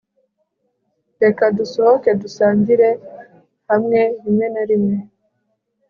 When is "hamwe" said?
3.69-4.01